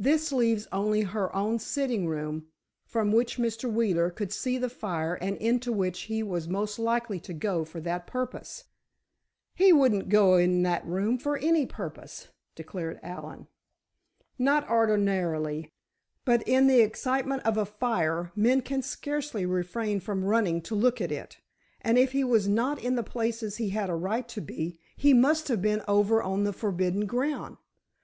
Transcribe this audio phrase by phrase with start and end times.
[0.00, 2.48] This leaves only her own sitting room,
[2.84, 3.72] from which Mr.
[3.72, 7.78] Wheeler could see the fire and into which he was most likely to go for
[7.82, 8.64] that purpose."
[9.54, 13.46] "He wouldn't go in that room for any purpose," declared Allen.
[14.40, 15.70] "Not ordinarily,
[16.24, 21.00] but in the excitement of a fire, men can scarcely refrain from running to look
[21.00, 21.38] at it,
[21.80, 25.14] and if he was not in the places he had a right to be, he
[25.14, 27.56] must have been over on the forbidden ground.